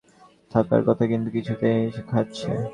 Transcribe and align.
থাকার 0.51 0.81
কথা 0.87 1.03
কিন্তু 1.11 1.29
কিছুই 1.35 1.57
ত 1.57 1.63
নেই 1.65 1.79
-খাইছে! 1.99 2.51